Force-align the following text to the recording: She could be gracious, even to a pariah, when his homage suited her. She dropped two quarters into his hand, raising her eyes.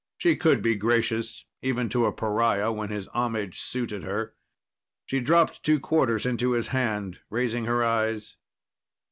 She 0.17 0.35
could 0.35 0.63
be 0.63 0.73
gracious, 0.73 1.45
even 1.61 1.87
to 1.89 2.07
a 2.07 2.11
pariah, 2.11 2.71
when 2.71 2.89
his 2.89 3.05
homage 3.09 3.59
suited 3.61 4.01
her. 4.01 4.33
She 5.05 5.19
dropped 5.19 5.61
two 5.61 5.79
quarters 5.79 6.25
into 6.25 6.53
his 6.53 6.69
hand, 6.69 7.19
raising 7.29 7.65
her 7.65 7.83
eyes. 7.83 8.35